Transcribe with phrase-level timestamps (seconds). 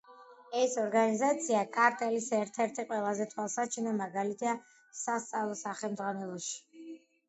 [0.61, 4.59] ეს ორგანიზაცია კარტელის ერთ-ერთი ყველაზე თვალსაჩინო მაგალითია
[5.05, 6.63] სასწავლო სახელმძღვანელოებში.